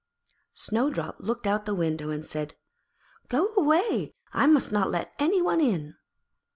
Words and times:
Snowdrop 0.55 1.17
looked 1.19 1.45
out 1.45 1.59
of 1.59 1.65
the 1.67 1.75
window 1.75 2.09
and 2.09 2.25
said, 2.25 2.55
'Go 3.29 3.53
away, 3.53 4.09
I 4.33 4.47
must 4.47 4.71
not 4.71 4.89
let 4.89 5.13
any 5.19 5.43
one 5.43 5.61
in.' 5.61 5.93